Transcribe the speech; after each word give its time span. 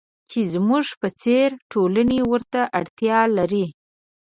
چې 0.29 0.39
زموږ 0.53 0.85
په 1.01 1.07
څېر 1.21 1.49
ټولنې 1.71 2.19
ورته 2.31 2.61
اړتیا 2.79 3.19
لري. 3.37 3.65